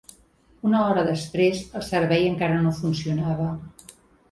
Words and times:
Una 0.69 0.79
hora 0.85 1.03
després, 1.07 1.61
el 1.81 1.85
servei 1.89 2.27
encara 2.31 2.59
no 2.65 2.73
funcionava. 2.81 3.49